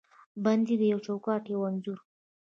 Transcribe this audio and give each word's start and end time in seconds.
بندې 0.43 0.75
یو 0.91 0.99
چوکاټ، 1.05 1.43
یوه 1.53 1.65
انځور 1.69 1.99